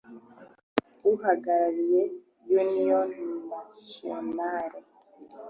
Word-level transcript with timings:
uhagarariye 1.11 2.01
Union 2.59 3.09
Nationale 3.49 4.79